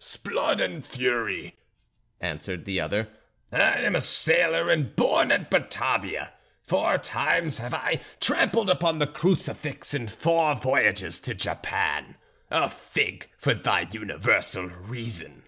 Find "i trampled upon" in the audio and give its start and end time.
7.72-8.98